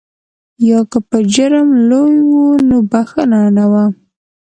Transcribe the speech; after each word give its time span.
یا 0.69 0.79
که 0.91 0.99
به 1.09 1.19
جرم 1.33 1.69
لوی 1.89 2.15
و 2.31 2.37
نو 2.67 2.77
بخښنه 2.91 3.41
نه 3.57 3.65
وه. 3.71 3.85